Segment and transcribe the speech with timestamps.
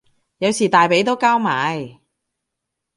[0.39, 1.99] 有時大髀都交埋